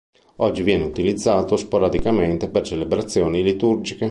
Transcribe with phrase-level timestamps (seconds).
[0.37, 3.99] Oggi viene utilizzato sporadicamente per celebrazioni liturgiche.